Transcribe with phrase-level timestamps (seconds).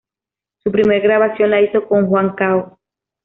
[0.63, 2.79] Su primer grabación la hizo con Juan Cao.